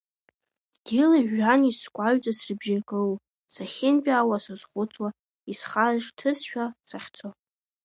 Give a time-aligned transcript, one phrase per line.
[0.83, 3.19] Дгьыли жәҩани скәаҩӡа срыбжьагылоуп,
[3.53, 5.09] сахьынтәаауа сазхәыцуа,
[5.51, 7.27] исхашҭызшәа сахьцо.